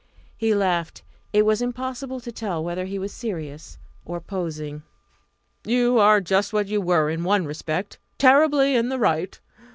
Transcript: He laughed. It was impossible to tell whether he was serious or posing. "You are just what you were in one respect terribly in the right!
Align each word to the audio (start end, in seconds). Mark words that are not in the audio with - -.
He 0.35 0.55
laughed. 0.55 1.03
It 1.31 1.45
was 1.45 1.61
impossible 1.61 2.19
to 2.21 2.31
tell 2.31 2.63
whether 2.63 2.85
he 2.85 2.97
was 2.97 3.13
serious 3.13 3.77
or 4.03 4.19
posing. 4.19 4.81
"You 5.63 5.99
are 5.99 6.19
just 6.19 6.53
what 6.53 6.65
you 6.69 6.81
were 6.81 7.11
in 7.11 7.23
one 7.23 7.45
respect 7.45 7.99
terribly 8.17 8.75
in 8.75 8.89
the 8.89 8.97
right! 8.97 9.39